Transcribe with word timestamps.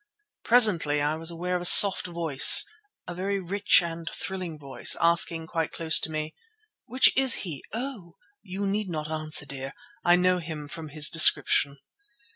Presently 0.43 0.99
I 0.99 1.13
was 1.13 1.29
aware 1.29 1.55
of 1.55 1.61
a 1.61 1.65
soft 1.65 2.07
voice—a 2.07 3.13
very 3.13 3.39
rich 3.39 3.83
and 3.83 4.09
thrilling 4.09 4.57
voice—asking 4.57 5.45
quite 5.45 5.71
close 5.71 5.99
to 5.99 6.09
me: 6.09 6.33
"Which 6.87 7.15
is 7.15 7.33
he? 7.45 7.63
Oh! 7.71 8.15
you 8.41 8.65
need 8.65 8.89
not 8.89 9.11
answer, 9.11 9.45
dear. 9.45 9.73
I 10.03 10.15
know 10.15 10.39
him 10.39 10.67
from 10.67 10.87
the 10.87 11.07
description." 11.13 11.77